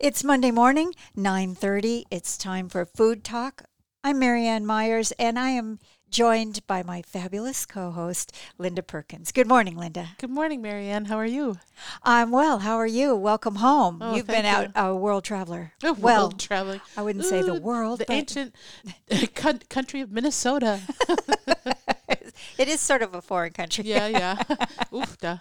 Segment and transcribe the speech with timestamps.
[0.00, 2.04] It's Monday morning, 9:30.
[2.10, 3.62] It's time for Food Talk.
[4.02, 5.78] I'm Marianne Myers and I am
[6.10, 9.32] joined by my fabulous co-host Linda Perkins.
[9.32, 10.08] Good morning, Linda.
[10.18, 11.06] Good morning, Marianne.
[11.06, 11.58] How are you?
[12.02, 12.58] I'm well.
[12.60, 13.14] How are you?
[13.16, 13.98] Welcome home.
[14.00, 15.72] Oh, You've been out a world traveler.
[15.84, 16.80] Oh, well, traveling.
[16.96, 18.54] I wouldn't say the world, the ancient
[19.68, 20.80] country of Minnesota.
[22.58, 23.84] it is sort of a foreign country.
[23.84, 24.42] yeah, yeah.
[24.94, 25.38] Oof, duh.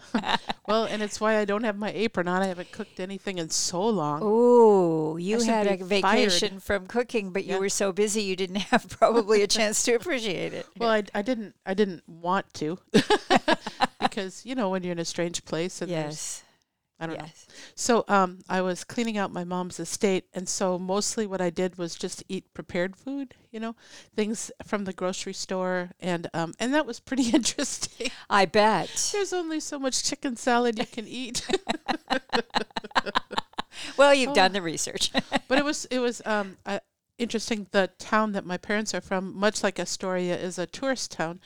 [0.68, 2.42] Well, and it's why I don't have my apron on.
[2.42, 4.24] I haven't cooked anything in so long.
[4.24, 6.18] Ooh, you had a be fired.
[6.30, 9.94] vacation from cooking, but you were so busy you didn't have probably a chance to
[9.94, 10.66] appreciate it.
[10.78, 12.80] Well, I, I didn't I didn't want to
[14.00, 16.44] because you know when you're in a strange place and there's yes.
[17.04, 17.26] I don't know.
[17.26, 17.48] Yes.
[17.76, 21.78] So um, I was cleaning out my mom's estate, and so mostly what I did
[21.78, 23.76] was just eat prepared food, you know,
[24.16, 28.10] things from the grocery store, and um, and that was pretty interesting.
[28.30, 29.10] I bet.
[29.12, 31.46] There's only so much chicken salad you can eat,
[33.98, 34.34] Well, you've Oh.
[34.42, 35.12] done the research.
[35.48, 36.80] but it was it was um, uh,
[37.24, 37.68] interesting.
[37.72, 41.40] The town that my parents are from, much like Astoria, is a tourist town,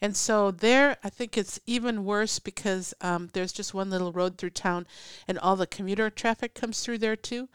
[0.00, 4.38] and so there I think it's even worse because um, there's just one little road
[4.38, 4.86] through town,
[5.26, 7.48] and all the commuter traffic comes through there too,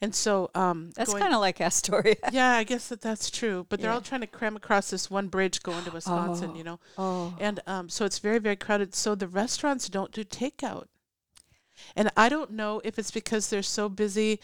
[0.00, 2.16] and so um, That's kind of like Astoria.
[2.32, 3.66] Yeah, I guess that that's true.
[3.68, 3.94] But they're Yeah.
[3.94, 6.80] all trying to cram across this one bridge going to Wisconsin, you know.
[6.96, 7.34] Oh.
[7.38, 8.94] And um, so it's very, very crowded.
[8.94, 10.86] So the restaurants don't do takeout.
[11.94, 14.40] And I don't know if it's because they're so busy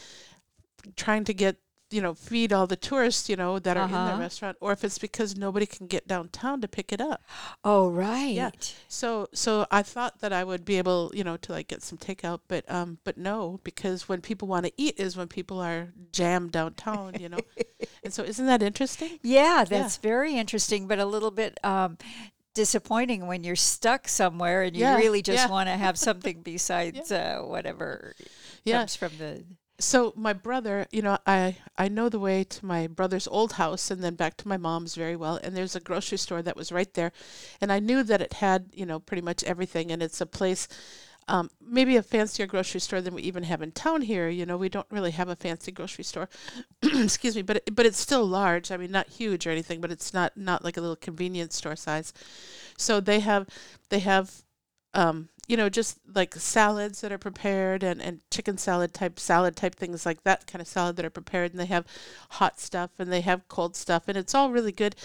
[0.96, 1.56] trying to get,
[1.90, 4.04] you know, feed all the tourists, you know, that are in Uh-huh.
[4.04, 7.22] the restaurant, or if it's because nobody can get downtown to pick it up.
[7.64, 8.34] Oh, right.
[8.34, 8.50] Yeah.
[8.88, 11.98] So, so I thought that I would be able, you know, to like get some
[11.98, 15.92] takeout, but um, but no, because when people want to eat is when people are
[16.12, 17.44] jammed downtown, you know.
[18.04, 19.20] and so, isn't that interesting?
[19.22, 21.96] Yeah, that's very interesting, but a little bit um,
[22.54, 25.48] disappointing when you're stuck somewhere and you Yeah, really just yeah.
[25.48, 28.14] want to have something besides uh, whatever
[28.64, 28.78] Yeah.
[28.78, 29.44] comes from the.
[29.84, 33.90] So my brother, you know, I I know the way to my brother's old house
[33.90, 35.38] and then back to my mom's very well.
[35.42, 37.12] And there's a grocery store that was right there,
[37.60, 39.92] and I knew that it had, you know, pretty much everything.
[39.92, 40.68] And it's a place,
[41.28, 44.30] um, maybe a fancier grocery store than we even have in town here.
[44.30, 46.30] You know, we don't really have a fancy grocery store.
[46.82, 48.72] Excuse me, but it, but it's still large.
[48.72, 51.76] I mean, not huge or anything, but it's not not like a little convenience store
[51.76, 52.14] size.
[52.78, 53.46] So they have
[53.90, 54.44] they have
[54.94, 59.56] um, you know, just like salads that are prepared and, and chicken salad type salad
[59.56, 61.86] type things like that kind of salad that are prepared and they have
[62.30, 64.96] hot stuff and they have cold stuff and it's all really good.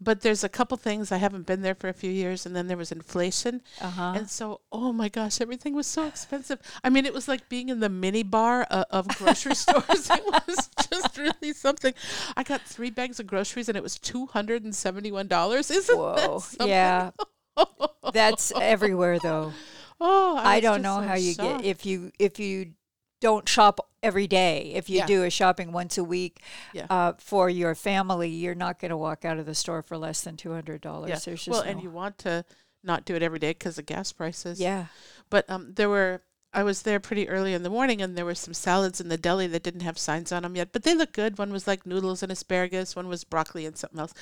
[0.00, 2.66] But there's a couple things I haven't been there for a few years and then
[2.66, 3.62] there was inflation.
[3.80, 4.12] Uh huh.
[4.16, 6.60] And so, oh my gosh, everything was so expensive.
[6.84, 10.10] I mean, it was like being in the mini bar uh, of grocery stores.
[10.10, 11.94] It was just really something.
[12.36, 15.70] I got three bags of groceries and it was two hundred and seventy-one dollars.
[15.70, 16.14] Isn't Whoa.
[16.16, 16.68] that something?
[16.68, 17.10] Yeah.
[18.12, 19.52] That's everywhere, though.
[20.00, 21.62] Oh, I was don't know so how you shocked.
[21.62, 22.72] get if you if you
[23.20, 24.72] don't shop every day.
[24.74, 25.06] If you Yeah.
[25.06, 26.42] do a shopping once a week
[26.74, 26.86] Yeah.
[26.90, 30.20] uh, for your family, you're not going to walk out of the store for less
[30.20, 31.08] than two hundred dollars.
[31.08, 31.18] Yeah.
[31.24, 32.44] There's just well, no, and you want to
[32.84, 34.60] not do it every day because of gas prices.
[34.60, 34.86] yeah.
[35.30, 36.22] But um, there were.
[36.56, 39.18] I was there pretty early in the morning, and there were some salads in the
[39.18, 41.36] deli that didn't have signs on them yet, but they looked good.
[41.36, 44.14] One was like noodles and asparagus, one was broccoli and something else.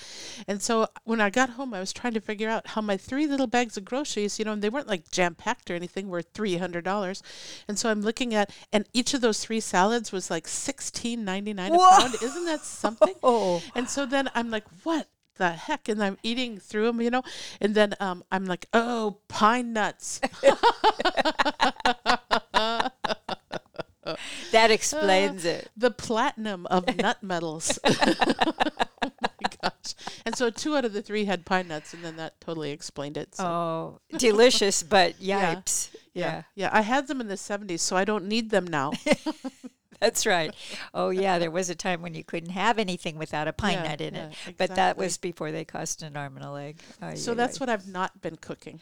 [0.49, 3.29] And so when I got home, I was trying to figure out how my three
[3.29, 6.23] little bags of groceries, you know, and they weren't like jam packed or anything, were
[6.23, 7.23] three hundred dollars.
[7.69, 11.53] And so I'm looking at, and each of those three salads was like sixteen ninety
[11.53, 12.17] nine a pound.
[12.21, 13.15] Isn't that something?
[13.23, 13.63] Oh.
[13.77, 15.89] And so then I'm like, what the heck?
[15.89, 17.23] And I'm eating through them, you know?
[17.61, 20.21] And then um, I'm like, oh, pine nuts.
[24.55, 25.71] That explains uh, it.
[25.77, 27.79] the platinum of nut metals.
[27.85, 28.53] oh
[29.03, 29.95] my gosh.
[30.25, 33.17] And so two out of the three had pine nuts, and then that totally explained
[33.17, 33.35] it.
[33.35, 33.45] So.
[33.45, 35.57] Oh, delicious, but Yeah.
[35.57, 35.91] yipes.
[36.15, 36.25] yeah.
[36.25, 36.43] Yeah.
[36.55, 36.71] Yeah.
[36.73, 38.93] I had them in the 70s, so I don't need them now.
[40.01, 40.55] that's right.
[40.95, 41.39] Oh, yeah.
[41.39, 44.15] There was a time when you couldn't have anything without a pine Yeah, nut in
[44.15, 46.81] yeah, it, but that was before they cost an arm and a leg.
[47.03, 47.63] Ay, so ay, that's ay.
[47.63, 48.81] what I've not been cooking.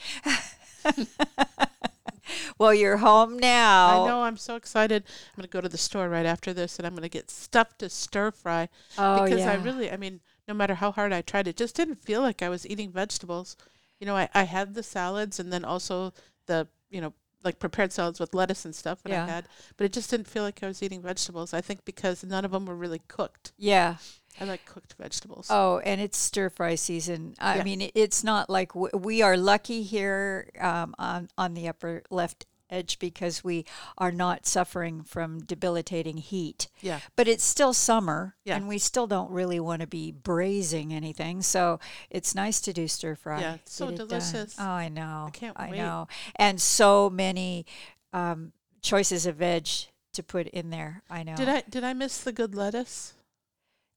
[2.58, 4.04] Well, you're home now.
[4.04, 4.22] I know.
[4.22, 5.04] I'm so excited.
[5.06, 7.30] I'm going to go to the store right after this, and I'm going to get
[7.30, 8.68] stuff to stir fry.
[8.98, 9.52] Oh, because yeah.
[9.52, 12.42] I really, I mean, no matter how hard I tried, it just didn't feel like
[12.42, 13.56] I was eating vegetables.
[13.98, 16.12] You know, I, I had the salads and then also
[16.46, 17.12] the, you know,
[17.44, 19.24] like prepared salads with lettuce and stuff that Yeah.
[19.24, 19.44] I had,
[19.76, 21.52] but it just didn't feel like I was eating vegetables.
[21.54, 23.52] I think because none of them were really cooked.
[23.58, 23.96] Yeah.
[24.40, 25.48] I like cooked vegetables.
[25.50, 27.34] Oh, and it's stir fry season.
[27.38, 27.64] I Yeah.
[27.64, 32.46] mean, it's not like w- we are lucky here um, on on the upper left
[32.72, 33.64] edge because we
[33.98, 36.68] are not suffering from debilitating heat.
[36.80, 37.00] Yeah.
[37.14, 38.56] But it's still summer, Yeah.
[38.56, 41.42] and we still don't really want to be braising anything.
[41.42, 41.78] So
[42.10, 43.40] it's nice to do stir fry.
[43.40, 44.08] Yeah, so it done.
[44.08, 44.56] delicious.
[44.58, 45.26] Oh, I know.
[45.28, 45.76] I can't I wait.
[45.78, 46.08] know.
[46.36, 47.66] And so many
[48.12, 49.68] um, choices of veg
[50.14, 51.02] to put in there.
[51.10, 51.36] I know.
[51.36, 53.14] Did I did I miss the good lettuce?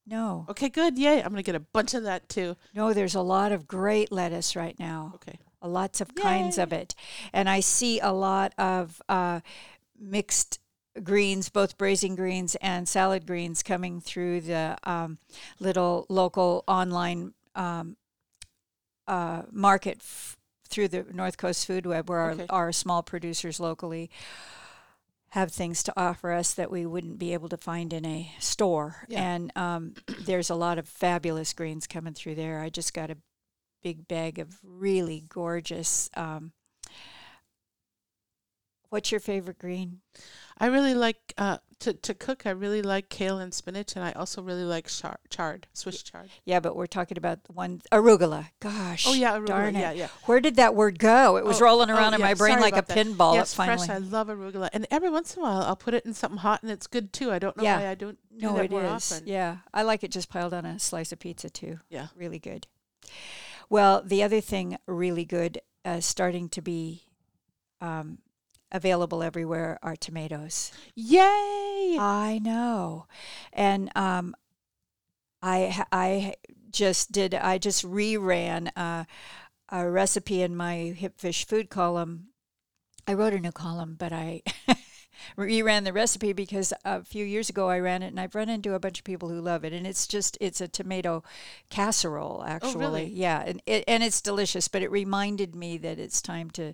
[0.07, 0.99] No, Okay, good.
[0.99, 1.17] Yay!
[1.23, 2.55] I'm gonna get a bunch of that too.
[2.75, 2.93] no.
[2.93, 5.13] There's a lot of great lettuce right now.
[5.15, 5.39] Okay.
[5.67, 6.95] Lots of kinds of it.
[7.33, 9.39] And I see a lot of uh,
[9.99, 10.59] mixed
[11.03, 15.17] greens, both braising greens and salad greens, coming through the um,
[15.59, 17.97] little local online um,
[19.07, 20.37] uh, market f-
[20.69, 22.45] through the North Coast Food Web, where Okay.
[22.49, 24.09] our, our small producers locally
[25.29, 29.05] have things to offer us that we wouldn't be able to find in a store.
[29.09, 29.21] Yeah.
[29.21, 32.61] And um, there's a lot of fabulous greens coming through there.
[32.61, 33.17] I just got a
[33.85, 36.09] big bag of really gorgeous.
[36.17, 36.53] Um,
[38.89, 39.99] what's your favorite green?
[40.57, 42.47] I really like uh, to to cook.
[42.47, 46.29] I really like kale and spinach, and I also really like char- chard, Swiss chard.
[46.45, 48.47] Yeah, but we're talking about the one arugula.
[48.59, 49.05] Gosh.
[49.07, 49.45] Oh yeah, arugula.
[49.45, 49.81] darn it.
[49.81, 50.07] Yeah, yeah.
[50.25, 51.37] Where did that word go?
[51.37, 52.97] It was Oh, rolling oh, around in yeah, my brain like a that.
[52.97, 53.35] pinball.
[53.35, 53.85] Yes, finally.
[53.85, 53.95] fresh.
[53.95, 56.63] I love arugula, and every once in a while I'll put it in something hot,
[56.63, 57.31] and it's good too.
[57.31, 57.81] I don't know Yeah.
[57.81, 59.11] why I don't do no, that it more is.
[59.11, 59.27] often.
[59.27, 61.81] Yeah, I like it just piled on a slice of pizza too.
[61.89, 62.07] Yeah.
[62.15, 62.65] really good.
[63.69, 67.03] Well, the other thing really good, uh, starting to be
[67.81, 68.19] um,
[68.71, 70.71] available everywhere, are tomatoes.
[70.95, 71.97] Yay!
[71.99, 73.07] I know,
[73.53, 74.35] and um,
[75.41, 76.35] I I
[76.71, 79.05] just did I just reran uh,
[79.69, 82.27] a recipe in my Hipfish food column.
[83.07, 84.41] I wrote a new column, but I
[85.37, 88.73] reran the recipe because a few years ago I ran it, and I've run into
[88.73, 89.73] a bunch of people who love it.
[89.73, 91.23] And it's just it's a tomato
[91.69, 92.85] casserole, oh, actually.
[92.85, 93.05] really?
[93.05, 94.67] Yeah, and it, and it's delicious.
[94.67, 96.73] But it reminded me that it's time to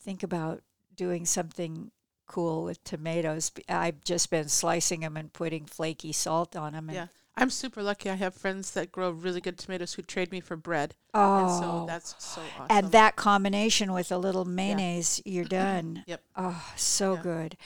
[0.00, 0.62] think about
[0.94, 1.90] doing something
[2.26, 3.50] cool with tomatoes.
[3.68, 6.88] I've just been slicing them and putting flaky salt on them.
[6.88, 7.06] And, Yeah,
[7.40, 8.10] I'm super lucky.
[8.10, 11.50] I have friends that grow really good tomatoes who trade me for bread, Oh, and
[11.50, 12.66] so that's so awesome.
[12.70, 16.04] and that combination with a little mayonnaise, you're done.
[16.06, 16.22] Yep.
[16.36, 17.22] Oh, so Yeah.
[17.22, 17.56] good.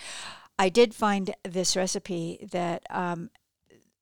[0.59, 3.31] I did find this recipe that um,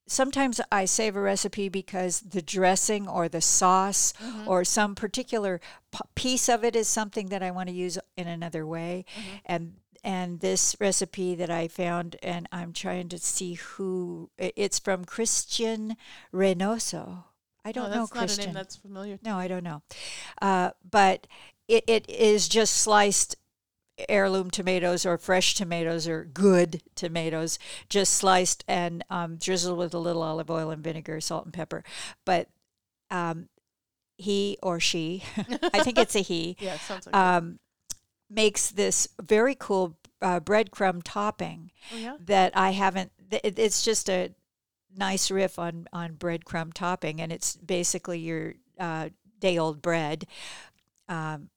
[0.07, 4.49] sometimes I save a recipe because the dressing or the sauce Mm-hmm.
[4.49, 5.61] or some particular
[5.93, 9.05] p- piece of it is something that I want to use in another way.
[9.17, 9.37] Mm-hmm.
[9.47, 15.05] And and this recipe that I found, and I'm trying to see who it's from
[15.05, 15.97] Christian
[16.33, 17.25] Reynoso.
[17.65, 18.45] I don't oh, know that's not a Christian.
[18.47, 19.19] name that's familiar.
[19.23, 19.83] No, I don't know.
[20.41, 21.27] Uh, but
[21.69, 23.37] it, it is just sliced
[24.09, 27.59] heirloom tomatoes or fresh tomatoes or good tomatoes,
[27.89, 31.85] just sliced and um, drizzled with a little olive oil and vinegar, salt and pepper.
[32.25, 32.49] But
[33.11, 33.49] um,
[34.17, 35.23] he or she,
[35.75, 37.15] I think it's a he, Yeah, it sounds like.
[37.15, 37.59] um,
[38.31, 42.17] makes this very cool uh, breadcrumb topping oh yeah.
[42.21, 43.13] that I haven't.
[43.31, 44.33] it- It's just a
[44.97, 49.09] nice riff on on breadcrumb topping, and it's basically your uh,
[49.41, 50.27] day old bread.
[51.09, 51.51] Um,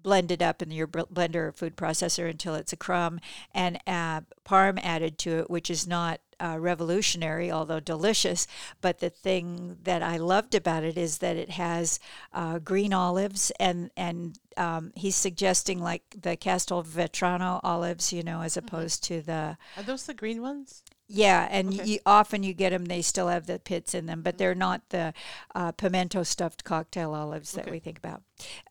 [0.00, 3.18] blended up in your blender or food processor until it's a crumb
[3.52, 8.46] and uh, parm added to it which is not uh, revolutionary although delicious
[8.80, 11.98] but the thing that i loved about it is that it has
[12.32, 18.56] uh, green olives and and um, he's suggesting like the castelvetrano olives you know as
[18.56, 20.82] opposed to the Are those the green ones?
[21.10, 21.86] yeah, and Okay.
[21.86, 24.90] you, often you get them; they still have the pits in them, but they're not
[24.90, 25.14] the
[25.54, 27.70] uh, pimento stuffed cocktail olives that Okay.
[27.70, 28.22] we think about.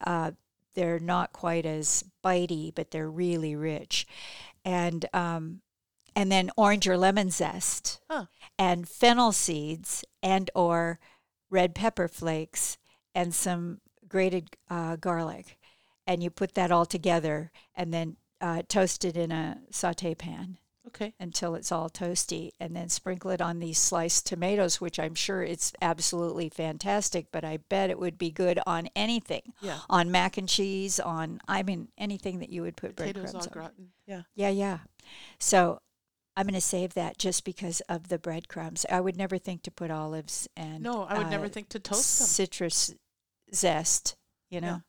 [0.06, 0.32] Uh,
[0.76, 4.06] they're not quite as bitey, but they're really rich,
[4.64, 5.62] and um,
[6.18, 8.26] and then orange or lemon zest, Huh.
[8.58, 11.00] and fennel seeds, and or
[11.52, 12.78] red pepper flakes,
[13.14, 15.58] and some grated uh, garlic,
[16.08, 20.58] and you put that all together, and then uh, toast it in a saute pan
[20.88, 21.14] Okay.
[21.20, 25.44] until it's all toasty and then sprinkle it on these sliced tomatoes which i'm sure
[25.44, 29.80] it's absolutely fantastic but i bet it would be good on anything Yeah.
[29.90, 33.52] on mac and cheese on i mean anything that you would put Potatoes breadcrumbs on
[33.54, 33.88] gratin.
[34.06, 34.22] Yeah.
[34.36, 34.78] yeah yeah
[35.40, 35.82] so
[36.38, 39.72] i'm going to save that just because of the breadcrumbs i would never think to
[39.72, 42.28] put olives and No, I would never uh, think to toast them.
[42.28, 42.94] citrus
[43.54, 44.16] zest
[44.50, 44.82] you know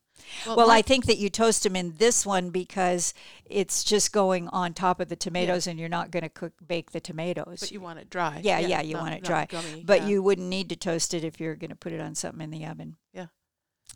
[0.45, 0.55] Yeah.
[0.55, 3.13] well, my- I think that you toast them in this one because
[3.45, 6.91] it's just going on top of the tomatoes, and you're not going to cook bake
[6.91, 7.61] the tomatoes.
[7.61, 8.41] But you want it dry.
[8.43, 9.45] Yeah, yeah, you not- want it dry.
[9.45, 9.81] Gummy.
[9.85, 10.07] but yeah.
[10.09, 12.51] you wouldn't need to toast it if you're going to put it on something in
[12.51, 12.97] the oven.
[13.13, 13.27] Yeah.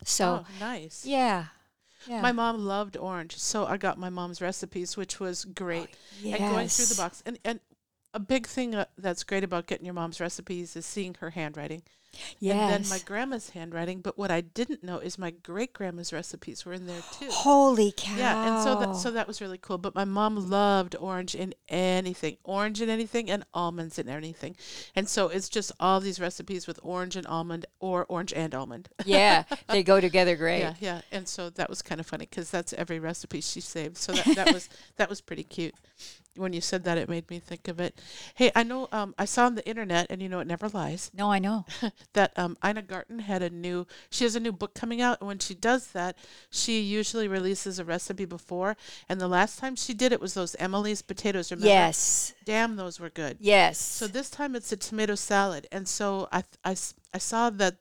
[0.06, 1.06] So oh, nice.
[1.06, 1.48] yeah,
[2.08, 2.22] yeah.
[2.22, 5.90] My mom loved orange, so I got my mom's recipes, which was great.
[6.26, 7.60] Oh, and going through the box, and and
[8.14, 11.84] a big thing uh, that's great about getting your mom's recipes is seeing her handwriting.
[12.40, 12.56] Yes.
[12.56, 14.02] And then my grandma's handwriting.
[14.02, 17.28] But what I didn't know is my great grandma's recipes were in there too.
[17.32, 18.16] Holy cow!
[18.16, 19.78] Yeah, and so that so that was really cool.
[19.78, 24.56] But my mom loved orange in anything, orange in anything, and almonds in anything,
[24.96, 28.90] and so it's just all these recipes with orange and almond, or orange and almond.
[29.06, 30.60] yeah, they go together great.
[30.60, 33.98] Yeah, yeah, and so that was kind of funny because that's every recipe she saved.
[33.98, 35.74] So that, that was that was pretty cute.
[36.36, 38.00] When you said that, it made me think of it.
[38.36, 41.12] Hey, I know um, I saw on the internet, and you know it never lies,
[41.14, 41.66] No, I know.
[42.14, 43.86] that um, Ina Garten had a new.
[44.10, 46.18] She has a new book coming out, and when she does that,
[46.50, 48.76] she usually releases a recipe before.
[49.08, 51.52] And the last time she did it was those Emily's potatoes.
[51.52, 51.68] Remember?
[51.68, 52.34] Yes.
[52.46, 53.38] Damn, those were good.
[53.40, 53.80] Yes.
[53.80, 56.76] So this time it's a tomato salad, and so I, I,
[57.14, 57.78] I saw that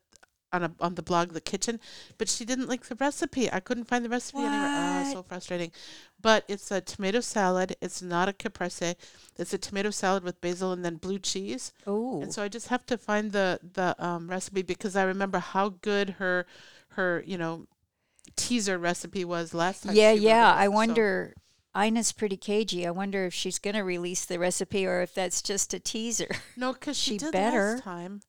[0.53, 1.79] on a on the blog the Kitchn,
[2.19, 3.51] but she didn't like the recipe.
[3.53, 5.05] I couldn't find the recipe anywhere.
[5.07, 5.73] Oh, so frustrating.
[6.21, 7.77] But it's a tomato salad.
[7.81, 8.95] It's not a caprese.
[9.39, 11.73] It's a tomato salad with basil and then blue cheese.
[11.87, 12.21] oh.
[12.23, 15.71] And so I just have to find the the um, recipe because I remember how
[15.81, 16.47] good her
[16.91, 17.67] her you know
[18.37, 19.95] teaser recipe was last time.
[19.97, 20.53] Yeah, yeah.
[20.55, 20.59] it.
[20.61, 21.35] I So- wonder.
[21.75, 22.87] Ina's pretty cagey.
[22.87, 26.29] I wonder if she's going to release the recipe or if that's just a teaser.
[26.55, 27.73] No, because she, She did better.
[27.77, 28.21] last time,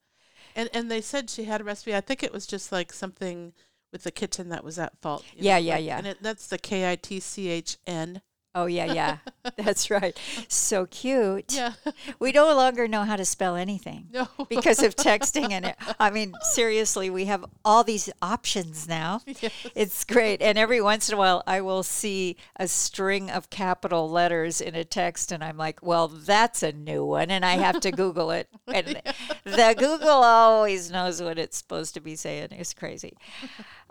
[0.56, 1.96] and and they said she had a recipe.
[1.96, 3.54] I think it was just like something
[3.92, 5.24] with the Kitchn that was at fault.
[5.36, 5.98] Yeah, know, yeah, like- yeah.
[6.00, 8.22] And it, that's the K I T C H N.
[8.56, 9.18] Oh, yeah, yeah.
[9.58, 10.18] that's right.
[10.48, 11.54] So cute.
[11.54, 11.74] Yeah.
[12.20, 14.28] We no longer know how to spell anything no.
[14.48, 15.76] because of texting and it.
[16.00, 19.22] I mean, seriously, we have all these options now.
[19.26, 19.52] Yes.
[19.74, 20.42] It's great.
[20.42, 24.76] And every once in a while, I will see a string of capital letters in
[24.76, 27.32] a text, and I'm like, well, that's a new one.
[27.32, 28.50] And I have to Google it.
[28.68, 29.02] And
[29.46, 32.50] the Google always knows what it's supposed to be saying.
[32.52, 33.18] It's crazy.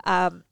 [0.05, 0.45] Um,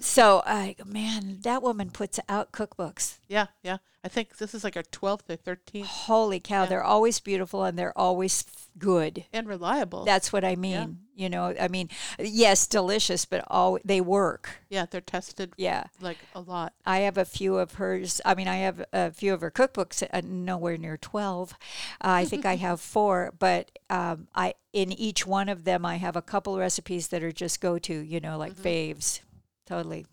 [0.00, 3.18] so, I man, that woman puts out cookbooks.
[3.28, 3.78] Yeah, yeah.
[4.04, 6.66] I think this is like our twelfth or thirteenth, Holy cow, Yeah.
[6.68, 8.44] they're always beautiful and they're always
[8.78, 9.24] good.
[9.32, 10.04] and reliable.
[10.04, 10.98] That's what I mean.
[11.14, 11.88] You know, I mean,
[12.18, 14.50] yes, delicious, but all they work.
[14.68, 15.84] yeah, they're tested Yeah.
[16.00, 16.74] like a lot.
[16.84, 18.20] I have a few of hers.
[18.24, 21.52] I mean, I have a few of her cookbooks, uh, nowhere near 12.
[21.52, 21.54] Uh,
[22.00, 26.16] I think I have four, but um, I in each one of them, I have
[26.16, 29.20] a couple recipes that are just go to, you know, like faves.
[29.66, 30.06] Totally.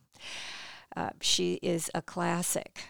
[0.96, 2.86] Uh, she is a classic.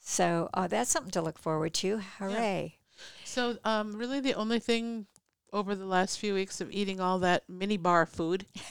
[0.00, 2.00] So uh, that's something to look forward to.
[2.18, 2.78] Hooray.
[3.24, 5.06] So, um, really, the only thing
[5.52, 8.46] over the last few weeks of eating all that mini bar food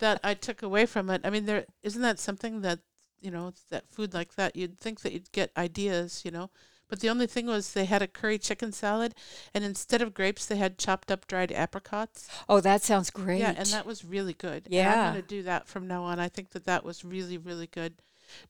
[0.00, 1.22] that I took away from it.
[1.24, 2.80] I mean, there isn't that something that
[3.20, 4.56] you know that food like that.
[4.56, 6.50] You'd think that you'd get ideas, you know.
[6.88, 9.14] But the only thing was they had a curry chicken salad,
[9.54, 12.28] and instead of grapes, they had chopped up dried apricots.
[12.48, 13.40] Oh, that sounds great.
[13.40, 14.64] Yeah, and that was really good.
[14.66, 15.08] And Yeah.
[15.08, 16.18] I'm going to do that from now on.
[16.18, 17.94] I think that that was really, really good.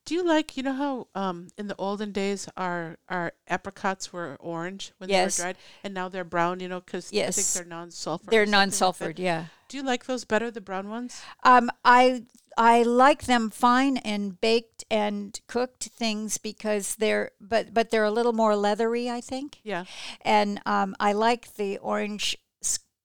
[0.05, 4.37] Do you like, you know how um, in the olden days our our apricots were
[4.41, 5.37] orange when Yes.
[5.37, 7.55] they were dried, and now they're brown, you know, because I think Yes.
[7.55, 8.25] they're non-sulfur.
[8.29, 8.81] They're something like that?
[8.81, 9.45] non-sulfured, yeah.
[9.69, 11.21] Do you like those better, the brown ones?
[11.45, 12.25] Um, I
[12.59, 18.11] I like them fine and baked and cooked things because they're but but they're a
[18.11, 19.61] little more leathery, I think.
[19.63, 19.85] Yeah.
[20.23, 22.37] And um, I like the orange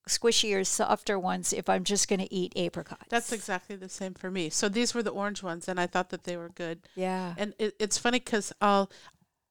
[0.10, 3.06] squishier, softer ones if I'm just going to eat apricots.
[3.10, 4.50] That's exactly the same for me.
[4.50, 6.80] So these were the orange ones, and I thought that they were good.
[6.96, 7.36] yeah.
[7.38, 8.92] And it, it's funny because I'll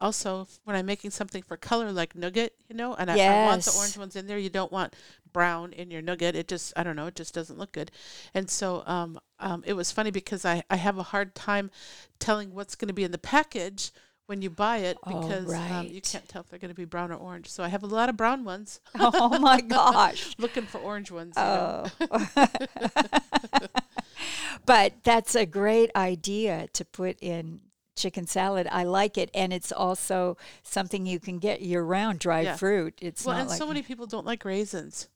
[0.03, 3.63] also when I'm making something for color like nougat, you know, and I, I want
[3.63, 4.37] the orange ones in there.
[4.37, 4.95] You don't want
[5.33, 6.35] brown in your nougat.
[6.35, 7.07] It just I don't know.
[7.07, 7.91] It just doesn't look good.
[8.35, 11.71] And so um, um, it was funny because I I have a hard time
[12.19, 13.93] telling what's going to be in the package
[14.27, 16.85] when you buy it Oh, because um, you can't tell if they're going to be
[16.85, 17.49] brown or orange.
[17.49, 20.35] So I have a lot of brown ones oh my gosh.
[20.39, 21.35] looking for orange ones.
[21.37, 21.87] You know?
[22.11, 22.49] Oh.
[24.67, 27.61] but that's a great idea to put in
[27.97, 28.67] chicken salad.
[28.71, 32.19] I like it, and it's also something you can get year round.
[32.19, 32.57] Dried Yeah.
[32.57, 32.99] fruit.
[33.01, 35.09] It's Well, not and like so many people don't like raisins.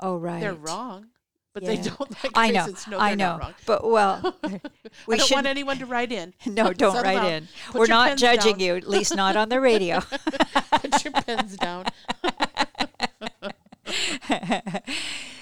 [0.00, 0.40] oh right.
[0.40, 1.08] They're wrong,
[1.54, 2.60] but they don't like I know.
[2.60, 2.86] raisins.
[2.88, 3.38] No, I know.
[3.38, 3.54] wrong.
[3.66, 4.36] But well,
[5.06, 6.34] we I don't want anyone to write in.
[6.46, 6.72] no.
[6.72, 7.48] Don't write in.
[7.70, 8.60] Put We're not judging down.
[8.60, 8.76] you.
[8.76, 10.00] At least not on the radio.
[10.00, 11.86] Put your pens down.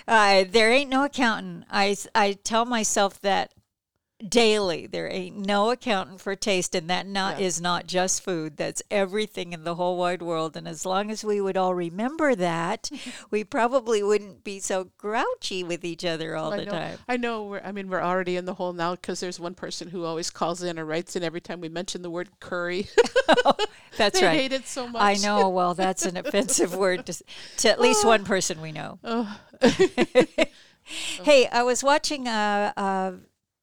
[0.08, 1.64] uh, there ain't no accountant.
[1.70, 3.52] I, I tell myself that
[4.26, 4.86] daily.
[4.86, 7.46] There ain't no accountant for taste, and that not Yeah.
[7.46, 8.56] is not just food.
[8.56, 10.56] That's everything in the whole wide world.
[10.56, 12.90] And as long as we would all remember that,
[13.30, 16.70] we probably wouldn't be so grouchy with each other all I the know.
[16.72, 16.98] time.
[17.08, 17.44] I know.
[17.44, 20.30] We're, I mean, we're already in the hole now because there's one person who always
[20.30, 22.88] calls in or writes in every time we mention the word curry.
[23.98, 24.38] That's they right.
[24.40, 25.02] hate it so much.
[25.02, 25.48] I know.
[25.48, 27.24] Well, that's an offensive word to,
[27.58, 28.98] to at least one person we know.
[29.04, 29.38] Oh,
[31.24, 33.14] Hey, I was watching a, a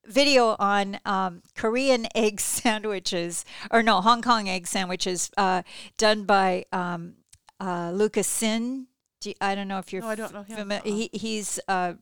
[0.06, 5.64] video on um, Korean egg sandwiches, or no, Hong Kong egg sandwiches, uh,
[5.98, 7.16] done by um,
[7.60, 8.88] uh, Lucas Sin.
[9.22, 10.02] Do I don't know if you're.
[10.02, 10.70] No, I don't know him.
[10.70, 10.84] fami- Uh-uh.
[10.84, 11.96] he, he's a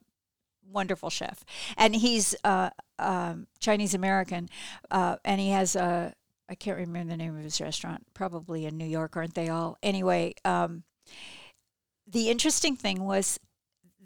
[0.71, 1.43] wonderful chef,
[1.77, 4.49] and he's uh, um, Chinese American,
[4.89, 6.13] uh, and he has a.
[6.49, 8.05] I can't remember the name of his restaurant.
[8.13, 9.77] Probably in New York, aren't they all?
[9.81, 10.83] Anyway, um,
[12.05, 13.39] the interesting thing was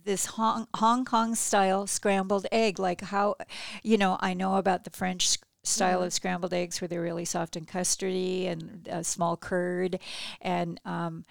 [0.05, 2.79] this Hong, Hong Kong style scrambled egg.
[2.79, 3.35] Like how,
[3.83, 7.25] you know, I know about the French sc- style of scrambled eggs where they're really
[7.25, 9.99] soft and custardy and a small curd,
[10.41, 11.25] and um,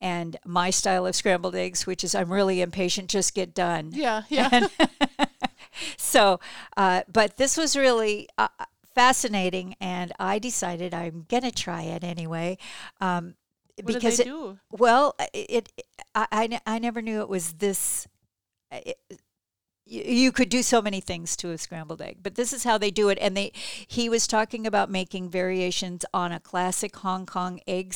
[0.00, 3.90] and my style of scrambled eggs, which is I'm really impatient, just get done.
[3.92, 4.68] Yeah, yeah.
[5.96, 6.40] So,
[6.76, 8.48] uh, but this was really uh,
[8.94, 12.58] fascinating, and I decided I'm gonna try it anyway.
[13.00, 13.34] Um,
[13.82, 14.58] what because it, do?
[14.70, 18.06] well, it, it I, I I never knew it was this.
[18.72, 18.98] It,
[19.84, 22.90] you could do so many things to a scrambled egg, but this is how they
[22.90, 23.18] do it.
[23.20, 23.52] And they,
[23.86, 27.94] he was talking about making variations on a classic Hong Kong egg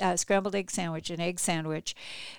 [0.00, 1.94] uh, scrambled egg sandwich, an egg sandwich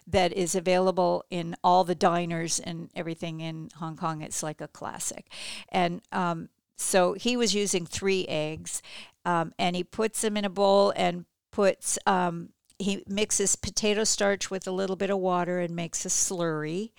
[0.07, 4.21] that is available in all the diners and everything in Hong Kong.
[4.21, 5.27] It's like a classic,
[5.69, 8.81] and um, so he was using three eggs,
[9.25, 14.49] um, and he puts them in a bowl and puts um, he mixes potato starch
[14.49, 16.91] with a little bit of water and makes a slurry,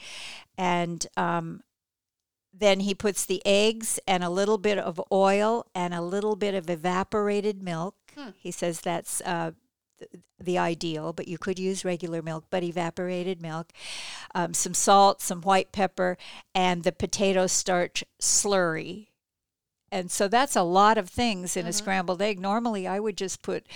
[0.56, 1.62] and um,
[2.52, 6.54] then he puts the eggs and a little bit of oil and a little bit
[6.54, 7.94] of evaporated milk.
[8.14, 8.30] Hmm.
[8.36, 9.52] He says that's uh,
[9.98, 13.72] th- the ideal, but you could use regular milk, but evaporated milk,
[14.34, 16.18] um, some salt, some white pepper,
[16.54, 19.06] and the potato starch slurry.
[19.92, 21.74] And so that's a lot of things in a Mhm.
[21.74, 22.38] scrambled egg.
[22.38, 23.66] Normally, I would just put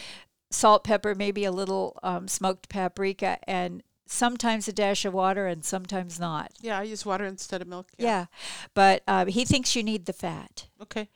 [0.55, 5.65] salt, pepper, maybe a little um, smoked paprika, and sometimes a dash of water, and
[5.65, 6.53] sometimes not.
[6.61, 7.89] Yeah, I use water instead of milk.
[7.99, 8.27] Yeah,
[8.75, 10.69] but um, he thinks you need the fat.
[10.81, 11.09] Okay.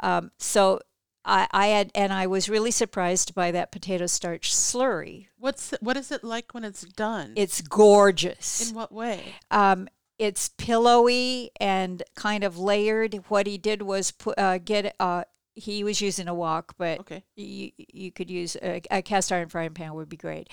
[0.00, 0.80] Um, so
[1.24, 5.26] I, I had, and I was really surprised by that potato starch slurry.
[5.38, 7.32] What's what is it like when it's done?
[7.36, 8.70] It's gorgeous.
[8.70, 9.34] In what way?
[9.50, 9.88] Um,
[10.18, 13.14] it's pillowy and kind of layered.
[13.28, 15.24] What he did was put uh, get uh,
[15.56, 17.24] he was using a wok, but Okay.
[17.34, 20.48] you, you could use a, a cast iron frying pan would be great.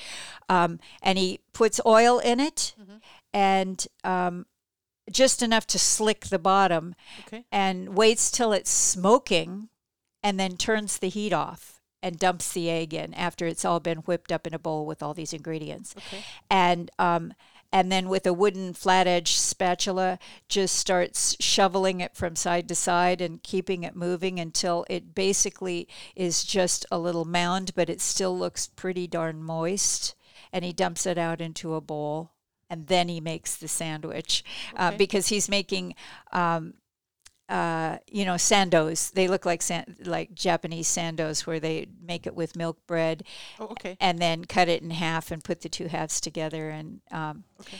[0.49, 3.01] Um, and he puts oil in it Mhm.
[3.33, 4.45] and um,
[5.11, 6.95] just enough to slick the bottom
[7.27, 7.43] Okay.
[7.51, 9.69] and waits till it's smoking
[10.23, 13.99] and then turns the heat off and dumps the egg in after it's all been
[13.99, 16.23] whipped up in a bowl with all these ingredients Okay.
[16.49, 17.33] and um,
[17.73, 22.75] and then with a wooden flat edge spatula just starts shoveling it from side to
[22.75, 27.99] side and keeping it moving until it basically is just a little mound but it
[27.99, 30.15] still looks pretty darn moist.
[30.51, 32.31] And he dumps it out into a bowl
[32.69, 34.43] and then he makes the sandwich
[34.75, 35.95] uh, because he's making
[36.31, 36.75] um,
[37.49, 42.35] uh, you know sandos they look like san- like japanese sandos where they make it
[42.35, 43.23] with milk bread
[43.59, 43.97] Oh, okay.
[43.99, 47.77] and then cut it in half and put the two halves together and um, Okay.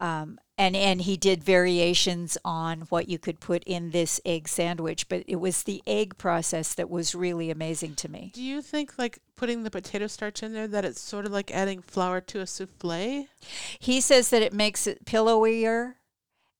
[0.00, 5.08] um, and and he did variations on what you could put in this egg sandwich
[5.08, 8.98] but it was the egg process that was really amazing to me Do you think
[8.98, 12.40] like putting the potato starch in there that it's sort of like adding flour to
[12.40, 13.26] a souffle?
[13.78, 15.94] he says that it makes it pillowier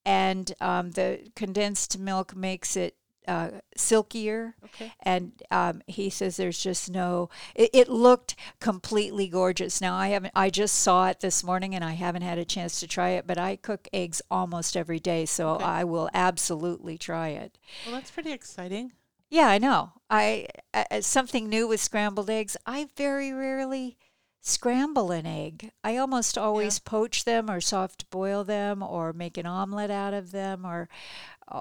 [0.04, 2.96] and um, the condensed milk makes it
[3.28, 4.90] uh, silkier Okay.
[5.02, 10.32] and um, he says there's just no it, it looked completely gorgeous now i haven't
[10.34, 13.26] i just saw it this morning and i haven't had a chance to try it
[13.26, 15.64] but i cook eggs almost every day so Okay.
[15.64, 18.92] i will absolutely try it Well, that's pretty exciting.
[19.28, 23.98] yeah i know i uh, something new with scrambled eggs i very rarely
[24.42, 29.46] scramble an egg i almost always poach them or soft boil them or make an
[29.46, 30.88] omelet out of them or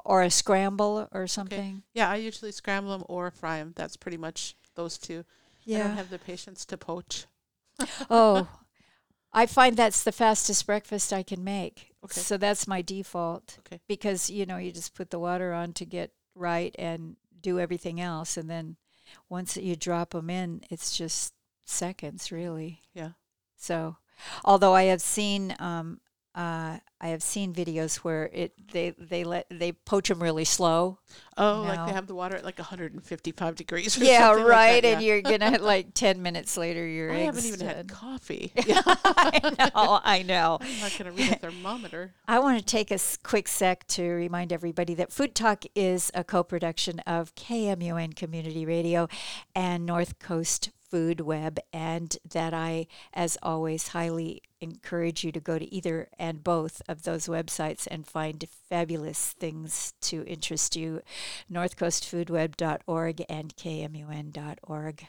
[0.06, 3.74] or a scramble or something Yeah, I usually scramble them or fry them.
[3.76, 5.26] That's pretty much those two.
[5.64, 5.80] Yeah.
[5.80, 7.26] I don't have the patience to poach.
[8.10, 8.48] oh,
[9.32, 11.92] I find that's the fastest breakfast I can make.
[12.04, 12.20] Okay.
[12.20, 13.58] So that's my default.
[13.60, 13.80] Okay.
[13.88, 18.00] Because, you know, you just put the water on to get right and do everything
[18.02, 18.38] else.
[18.38, 18.78] And then
[19.28, 21.34] once you drop them in, it's just
[21.70, 22.82] seconds, really.
[22.94, 23.12] Yeah.
[23.58, 23.98] So,
[24.44, 26.00] although I have seen, um,
[26.36, 31.00] uh, I have seen videos where it they they let they poach them really slow.
[31.38, 34.00] Oh, like they have the water at like 155 degrees.
[34.00, 34.84] Or yeah, something like right.
[34.84, 37.68] that, and you're gonna like ten minutes later your I haven't even done.
[37.68, 38.54] had coffee.
[38.58, 40.58] I know, I know.
[40.62, 42.14] I'm not to read a thermometer.
[42.28, 46.24] I want to take a quick sec to remind everybody that Food Talk is a
[46.24, 49.08] co production of KMUN Community Radio
[49.56, 55.60] and North Coast Food Web, and that I, as always, highly encourage you to go
[55.60, 61.02] to either and both of those websites and find fabulous things to interest you
[61.52, 65.08] northcoastfoodweb.org and kmun.org.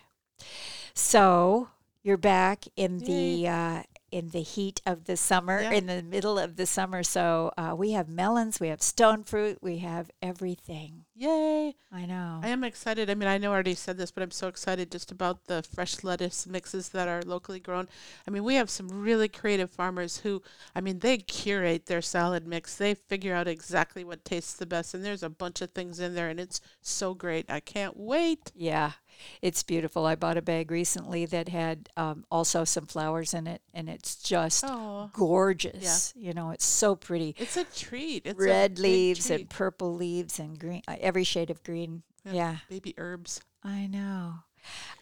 [0.95, 1.69] So,
[2.03, 5.73] you're back in the uh, in the heat of the summer, Yeah.
[5.73, 7.03] in the middle of the summer.
[7.03, 11.05] So uh, we have melons, we have stone fruit, we have everything.
[11.15, 11.75] Yay!
[11.93, 12.41] I know.
[12.43, 13.11] I am excited.
[13.11, 15.63] I mean, I know I already said this, but I'm so excited just about the
[15.63, 17.89] fresh lettuce mixes that are locally grown.
[18.27, 20.43] I mean, we have some really creative farmers who,
[20.75, 22.77] I mean, they curate their salad mix.
[22.77, 26.15] They figure out exactly what tastes the best, and there's a bunch of things in
[26.15, 27.51] there, and it's so great.
[27.51, 28.51] I can't wait.
[28.55, 28.93] Yeah,
[29.43, 30.07] it's beautiful.
[30.07, 34.17] I bought a bag recently that had um, also some flowers in it, and it's
[34.17, 36.13] just Oh, gorgeous.
[36.17, 37.35] You know, it's so pretty.
[37.39, 38.23] it's a treat.
[38.27, 39.41] It's Red big leaves treat.
[39.41, 42.03] and purple leaves and green, uh, every shade of green.
[42.25, 42.33] Yeah.
[42.33, 43.41] Yeah, baby herbs.
[43.65, 44.35] I know.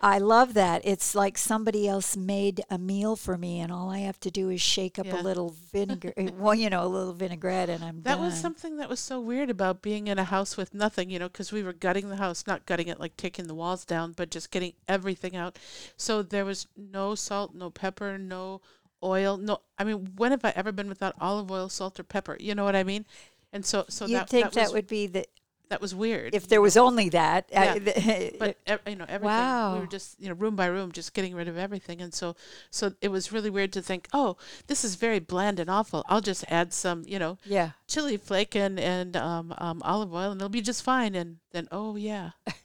[0.00, 0.82] I love that.
[0.84, 4.48] It's like somebody else made a meal for me, and all I have to do
[4.50, 5.20] is shake up Yeah.
[5.20, 8.20] a little vinegar, uh, well, you know, a little vinaigrette, and I'm That done.
[8.20, 11.28] was something that was so weird about being in a house with nothing, you know,
[11.28, 14.30] because we were gutting the house, not gutting it like taking the walls down, but
[14.30, 15.58] just getting everything out.
[15.96, 18.60] So there was no salt, no pepper, no
[19.02, 19.60] oil, no.
[19.78, 22.36] I mean, when have I ever been without olive oil, salt, or pepper?
[22.40, 23.04] You know what I mean?
[23.52, 25.26] And so, so You'd that think that, that, would be the
[25.70, 26.34] that was weird.
[26.34, 27.48] if there was only that.
[27.52, 29.74] Yeah, I, but you know everything Wow.
[29.74, 32.36] we were just you know room by room just getting rid of everything and so
[32.70, 36.20] so it was really weird to think oh this is very bland and awful i'll
[36.20, 37.70] just add some you know yeah.
[37.86, 41.14] chili flake and and um, um, olive oil, and it'll be just fine.
[41.14, 42.30] And then, oh yeah,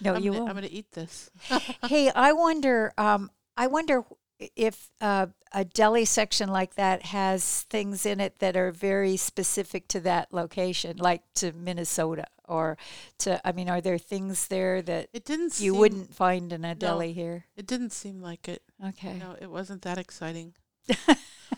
[0.00, 0.44] No, I'm you gonna.
[0.46, 1.30] I'm gonna eat this.
[1.88, 2.92] hey, I wonder.
[2.98, 4.04] Um, I wonder
[4.56, 9.86] if uh, a deli section like that has things in it that are very specific
[9.88, 12.76] to that location, like to Minnesota, or
[13.18, 13.40] to.
[13.46, 15.60] I mean, are there things there that It didn't.
[15.60, 17.46] you seem, wouldn't find in a deli here?
[17.56, 18.62] It didn't seem like it.
[18.84, 19.14] Okay.
[19.18, 20.54] No, it wasn't that exciting.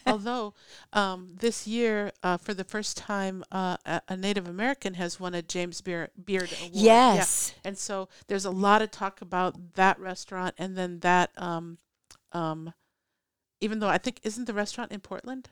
[0.07, 0.55] Although
[0.93, 3.77] um, this year, uh, for the first time, uh,
[4.09, 6.73] a, Native American has won a James Beard, Beard Award.
[6.73, 7.15] Yeah.
[7.15, 7.55] Yes.
[7.65, 11.31] And so there's a lot of talk about that restaurant, and then that.
[11.37, 11.79] Um,
[12.33, 12.73] um,
[13.61, 15.49] even though I think isn't the restaurant in Portland,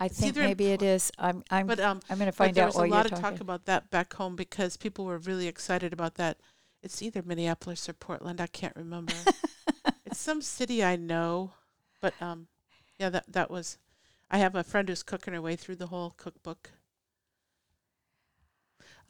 [0.00, 1.12] I think either maybe it is.
[1.18, 1.44] I'm.
[1.50, 1.66] I'm.
[1.66, 3.22] but um, I'm going to find there out was while a lot of talking.
[3.22, 6.38] talk about that back home because people were really excited about that.
[6.82, 8.40] It's either Minneapolis or Portland.
[8.40, 9.12] I can't remember.
[10.06, 11.52] it's some city I know,
[12.00, 12.46] but um,
[12.98, 13.76] yeah, that that was.
[14.30, 16.70] I have a friend who's cooking her way through the whole cookbook.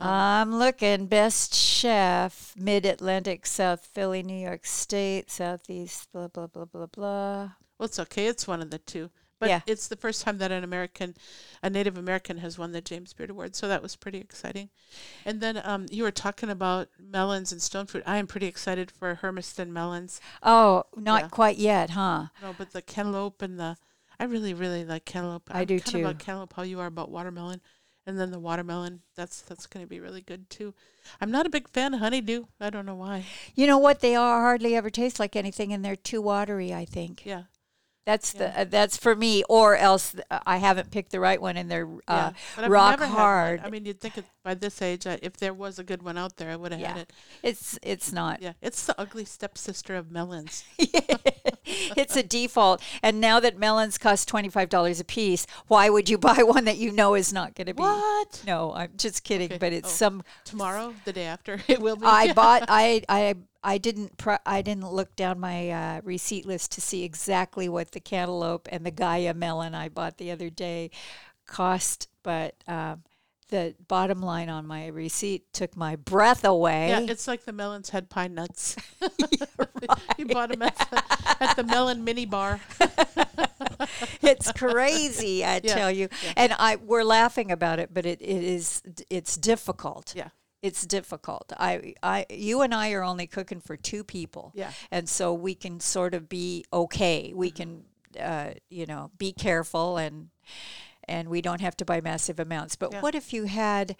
[0.00, 6.48] Um, I'm looking best chef, Mid Atlantic, South Philly, New York State, Southeast, blah blah
[6.48, 7.50] blah blah blah.
[7.78, 8.26] well, it's okay.
[8.26, 9.10] It's one of the two.
[9.40, 9.62] But Yeah.
[9.66, 11.16] it's the first time that an American,
[11.62, 13.56] a Native American, has won the James Beard Award.
[13.56, 14.70] So that was pretty exciting.
[15.24, 18.04] And then um, you were talking about melons and stone fruit.
[18.06, 20.20] I am pretty excited for Hermiston melons.
[20.42, 21.28] Oh, not Yeah.
[21.30, 22.26] quite yet, huh?
[22.40, 23.76] No, but the cantaloupe and the
[24.18, 25.50] I really really like cantaloupe.
[25.54, 26.24] I I'm do kind of about too.
[26.24, 27.60] cantaloupe how you are about watermelon,
[28.06, 30.74] and then the watermelon that's that's going to be really good too.
[31.20, 32.44] I'm not a big fan of honeydew.
[32.60, 33.28] I don't know why.
[33.54, 34.00] You know what?
[34.00, 36.72] They are hardly ever taste like anything, and they're too watery.
[36.74, 37.44] I think Yeah,
[38.06, 38.38] that's Yeah.
[38.52, 39.42] the uh, that's for me.
[39.48, 43.60] Or else uh, I haven't picked the right one, and they're uh, I've rock hard.
[43.64, 46.16] I mean, you'd think it, by this age, I, if there was a good one
[46.18, 47.12] out there, I would have had it.
[47.42, 48.40] it's it's not.
[48.42, 50.64] Yeah, it's the ugly stepsister of melons.
[51.96, 52.82] it's a default.
[53.02, 56.64] And now that melons cost twenty five dollars a piece, why would you buy one
[56.64, 57.82] that you know is not going to be?
[57.82, 58.42] What?
[58.46, 59.48] No, I'm just kidding.
[59.50, 59.58] Okay.
[59.58, 59.92] But it's Oh.
[59.92, 60.22] some.
[60.44, 62.06] Tomorrow, the day after, it will be.
[62.06, 62.64] I bought.
[62.68, 64.22] I I I didn't.
[64.46, 68.84] I didn't look down my uh, receipt list to see exactly what the cantaloupe and
[68.84, 70.90] the Galia melon I bought the other day
[71.46, 72.54] cost, but.
[72.66, 73.02] Um,
[73.50, 76.90] the bottom line on my receipt took my breath away.
[76.90, 78.76] Yeah, it's like the melons had pine nuts.
[80.18, 81.02] you bought them at the,
[81.40, 82.60] at the melon mini bar.
[84.22, 86.08] it's crazy, I Yeah, tell you.
[86.24, 86.32] yeah.
[86.36, 90.14] And I we're laughing about it, but it, it is it's difficult.
[90.16, 90.28] Yeah.
[90.62, 91.52] It's difficult.
[91.58, 94.52] I I you and I are only cooking for two people.
[94.54, 94.72] Yeah.
[94.90, 97.32] And so we can sort of be okay.
[97.34, 97.84] We can
[98.20, 100.28] uh, you know, be careful and
[101.08, 102.76] and we don't have to buy massive amounts.
[102.76, 103.00] But Yeah.
[103.00, 103.96] what if you had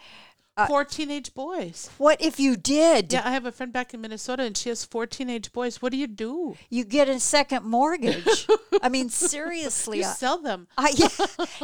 [0.67, 1.89] Four teenage boys.
[1.97, 3.15] what if you did?
[3.15, 5.81] Yeah, I have a friend back in Minnesota, and she has four teenage boys.
[5.81, 6.55] What do you do?
[6.69, 8.47] You get a second mortgage.
[8.83, 9.99] I mean, seriously.
[10.01, 10.67] You I- sell them.
[10.77, 11.09] I, yeah.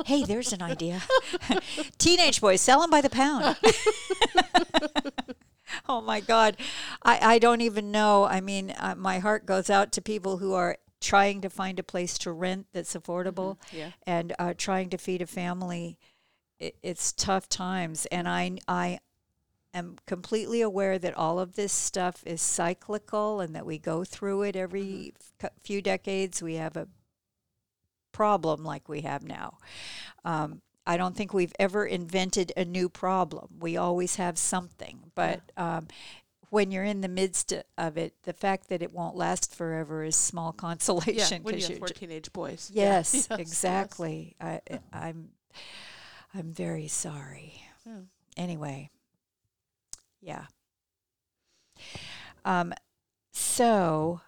[0.06, 1.02] Hey, there's an idea.
[1.98, 3.56] Teenage boys sell them by the pound.
[5.88, 6.57] oh my God,
[7.03, 8.25] I I don't even know.
[8.25, 11.83] I mean, uh, my heart goes out to people who are trying to find a
[11.83, 13.90] place to rent that's affordable Yeah.
[14.07, 15.99] and uh, trying to feed a family.
[16.59, 19.01] It, it's tough times, and I I
[19.75, 24.42] am completely aware that all of this stuff is cyclical and that we go through
[24.42, 26.42] it every f- few decades.
[26.42, 26.88] We have a
[28.12, 29.59] problem like we have now.
[30.25, 33.49] Um, I don't think we've ever invented a new problem.
[33.59, 35.88] We always have something, but um,
[36.51, 40.16] when you're in the midst of it, the fact that it won't last forever is
[40.16, 41.42] small consolation.
[41.42, 42.70] Yeah, when you have four teenage boys.
[42.72, 42.85] Yeah.
[42.85, 43.38] yes, Yes, yes.
[43.40, 44.37] exactly.
[44.40, 44.61] I,
[44.92, 45.31] I'm,
[46.35, 47.62] I'm very sorry.
[47.87, 48.03] Hmm.
[48.37, 48.90] Anyway,
[50.20, 50.46] yeah.
[52.44, 52.72] Um,
[53.33, 54.20] so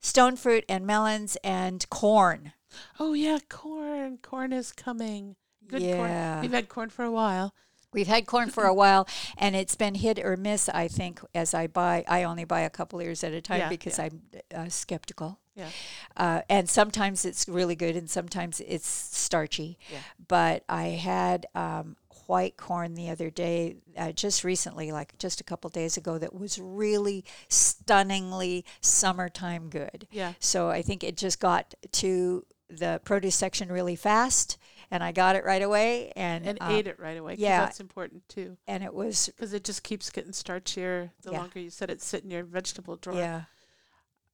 [0.00, 2.52] stone fruit and melons and corn.
[3.00, 4.18] Oh yeah, corn.
[4.22, 5.36] Corn is coming.
[5.66, 6.10] Good corn.
[6.10, 6.40] yeah.
[6.40, 7.54] We've had corn for a while.
[7.92, 10.68] We've had corn for a while, and it's been hit or miss.
[10.68, 13.68] I think as I buy, I only buy a couple ears at a time Yeah,
[13.70, 14.04] because yeah.
[14.04, 14.22] I'm
[14.54, 15.38] uh, skeptical.
[15.54, 15.70] Yeah.
[16.16, 19.78] Uh, and sometimes it's really good, and sometimes it's starchy.
[19.90, 20.00] Yeah.
[20.28, 25.44] But I had um, white corn the other day, uh, just recently, like just a
[25.44, 30.06] couple days ago, that was really stunningly summertime good.
[30.10, 30.34] Yeah.
[30.38, 34.58] So I think it just got to the produce section really fast,
[34.90, 37.36] and I got it right away, and And uh, ate it right away.
[37.38, 37.60] yeah.
[37.60, 38.56] That's important too.
[38.66, 41.38] and it was Because it just keeps getting starchier the Yeah.
[41.40, 43.16] longer you set it sit in your vegetable drawer.
[43.16, 43.42] yeah.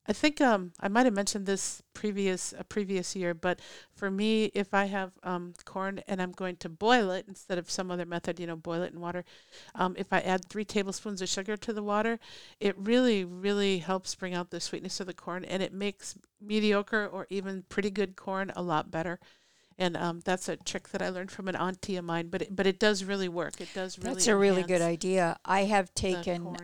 [0.07, 3.61] I think um I might have mentioned this previous a previous year, but
[3.95, 7.71] for me, if I have um corn and I'm going to boil it instead of
[7.71, 9.25] some other method, you know, boil it in water,
[9.75, 12.19] um, if I add three tablespoons of sugar to the water,
[12.61, 17.07] it really really helps bring out the sweetness of the corn, and it makes mediocre
[17.07, 19.19] or even pretty good corn a lot better.
[19.77, 22.55] And um, that's a trick that I learned from an auntie of mine, but it,
[22.55, 23.61] but it does really work.
[23.61, 24.15] It does really.
[24.15, 25.37] That's a really good idea.
[25.45, 26.57] I have taken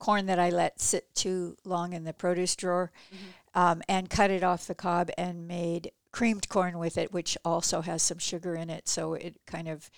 [0.00, 0.26] corn.
[0.26, 3.60] that I let sit too long in the produce drawer Mm-hmm.
[3.60, 7.82] um, and cut it off the cob and made creamed corn with it, which also
[7.82, 8.88] has some sugar in it.
[8.88, 9.88] So it kind of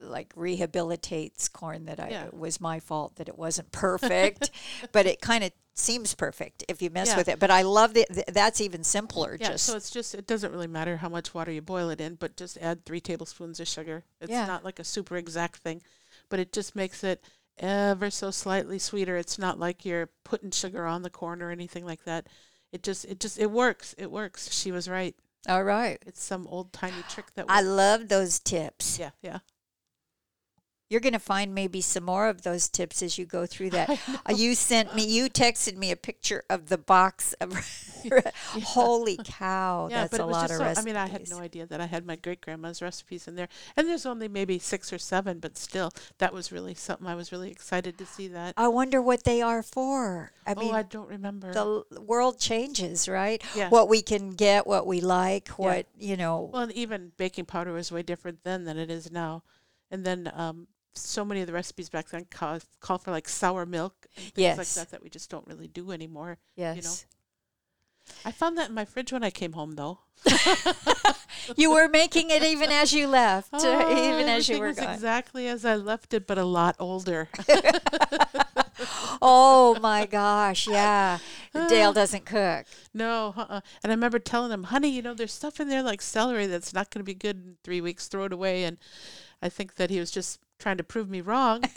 [0.00, 2.24] like rehabilitates corn that I Yeah.
[2.26, 4.50] it was my fault that it wasn't perfect,
[4.92, 7.16] but it kind of seems perfect if you mess Yeah.
[7.16, 7.38] with it.
[7.38, 9.36] But I love that th- that's even simpler.
[9.40, 12.00] Yeah, just so it's just it doesn't really matter how much water you boil it
[12.00, 14.04] in, but just add three tablespoons of sugar.
[14.20, 14.46] It's Yeah.
[14.46, 15.82] not like a super exact thing,
[16.28, 17.22] but it just makes it
[17.62, 19.16] ever so slightly sweeter.
[19.16, 22.26] It's not like you're putting sugar on the corn or anything like that.
[22.72, 23.94] It just it just it works.
[23.96, 24.52] It works.
[24.52, 25.14] She was right.
[25.48, 26.02] all right.
[26.06, 28.98] It's some old tiny trick that I love those tips.
[28.98, 29.38] yeah, yeah.
[30.92, 33.98] You're going to find maybe some more of those tips as you go through that.
[34.28, 37.52] Uh, you sent me, you texted me a picture of the box of.
[38.64, 40.84] Holy cow, yeah, that's but a lot of so, recipes.
[40.84, 43.48] I mean, I had no idea that I had my great grandma's recipes in there,
[43.76, 47.06] and there's only maybe six or seven, but still, that was really something.
[47.06, 48.54] I was really excited to see that.
[48.56, 50.32] I wonder what they are for.
[50.46, 51.52] I oh, mean, I don't remember.
[51.52, 53.42] the world changes, right?
[53.54, 53.68] Yeah.
[53.68, 56.50] What we can get, what we like, what, you know.
[56.52, 59.42] Well, and even baking powder was way different then than it is now.
[59.90, 63.64] And then um, so many of the recipes back then call, call for like sour
[63.66, 66.38] milk and things like that that we just don't really do anymore.
[66.56, 67.06] yes.
[68.24, 70.00] I found that in my fridge when I came home, though.
[71.56, 74.92] You were making it even as you left, Oh, even as you were gone.
[74.94, 77.28] exactly as I left it, but a lot older.
[79.22, 81.18] oh my gosh, yeah.
[81.68, 82.66] Dale doesn't cook.
[82.94, 83.60] no, uh-uh.
[83.82, 86.72] and I remember telling him, "Honey, you know, there's stuff in there like celery that's
[86.72, 88.08] not going to be good in three weeks.
[88.08, 88.78] Throw it away." And
[89.40, 91.62] I think that he was just trying to prove me wrong.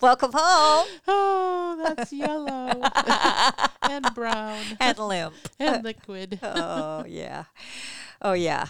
[0.00, 0.86] Welcome home.
[1.06, 2.82] oh, that's yellow
[3.82, 5.34] and brown and limp.
[5.60, 6.38] and liquid.
[6.42, 7.44] oh yeah,
[8.22, 8.66] oh yeah.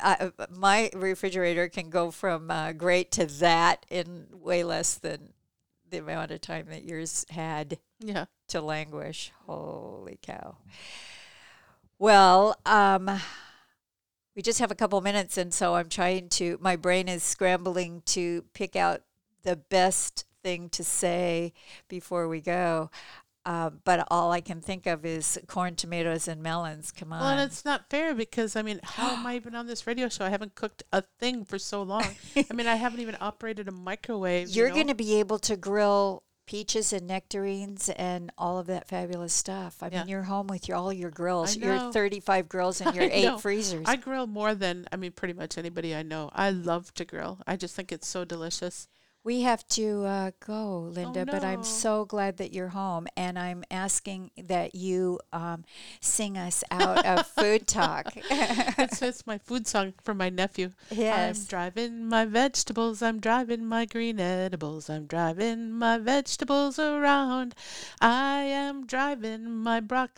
[0.00, 5.32] I, my refrigerator can go from uh, great to that in way less than
[5.90, 8.26] the amount of time that yours had Yeah.
[8.48, 9.32] to languish.
[9.46, 10.56] Holy cow!
[11.98, 13.10] Well, um,
[14.38, 16.58] we just have a couple minutes, and so I'm trying to.
[16.60, 19.02] My brain is scrambling to pick out
[19.42, 21.52] the best thing to say
[21.88, 22.88] before we go.
[23.44, 26.92] Uh, but all I can think of is corn, tomatoes, and melons.
[26.92, 27.18] Come on.
[27.18, 30.08] Well, and it's not fair because I mean, how am I even on this radio
[30.08, 30.24] show?
[30.24, 32.06] I haven't cooked a thing for so long.
[32.36, 34.50] I mean, I haven't even operated a microwave.
[34.50, 34.74] You're you know?
[34.76, 39.82] going to be able to grill peaches and nectarines and all of that fabulous stuff.
[39.82, 39.98] I Yeah.
[40.00, 41.92] mean, you're home with your all your grills, your know.
[41.92, 43.38] 35 grills and your I eight know.
[43.38, 43.84] freezers.
[43.86, 46.30] I grill more than I mean, pretty much anybody I know.
[46.32, 47.40] I love to grill.
[47.46, 48.88] I just think it's so delicious.
[49.24, 53.64] We have to uh, go, Linda, but I'm so glad that you're home, and I'm
[53.70, 55.64] asking that you um,
[56.00, 58.14] sing us out of food talk.
[58.78, 60.70] It's, it's my food song for my nephew.
[60.90, 61.40] yes.
[61.40, 67.54] I'm driving my vegetables, I'm driving my green edibles, I'm driving my vegetables around.
[68.00, 70.08] I am driving my broccoli.